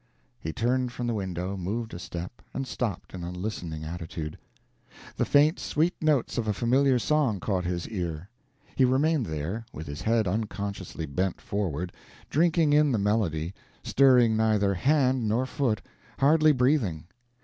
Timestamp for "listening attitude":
3.29-4.39